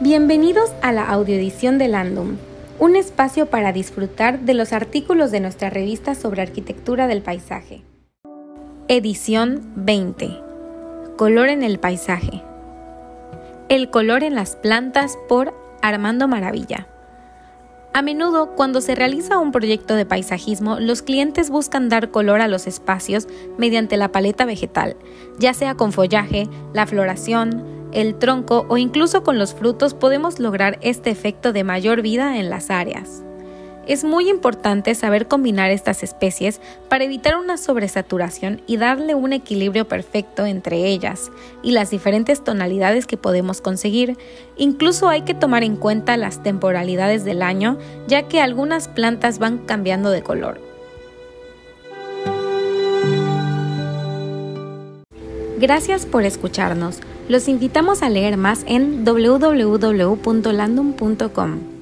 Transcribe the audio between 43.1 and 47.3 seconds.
podemos conseguir. Incluso hay que tomar en cuenta las temporalidades